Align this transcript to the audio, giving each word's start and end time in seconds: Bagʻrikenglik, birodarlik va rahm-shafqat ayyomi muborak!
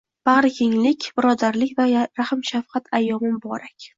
Bagʻrikenglik, 0.27 1.05
birodarlik 1.19 1.77
va 1.81 1.85
rahm-shafqat 2.21 2.93
ayyomi 3.01 3.33
muborak! 3.37 3.89